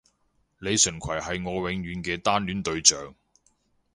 [0.57, 3.13] 李純揆係我永遠嘅單戀對象